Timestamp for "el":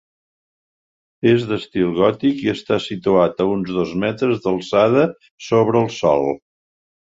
5.87-5.95